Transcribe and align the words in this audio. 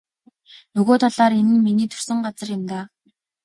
Нөгөө 0.75 0.97
талаар 1.03 1.31
энэ 1.39 1.51
нь 1.55 1.63
миний 1.65 1.89
төрсөн 1.91 2.17
газар 2.25 2.49
юм 2.57 2.63
даа. 2.69 2.83